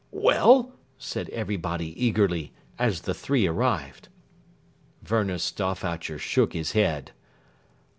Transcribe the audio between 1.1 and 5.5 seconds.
everybody eagerly, as the three arrived. Werner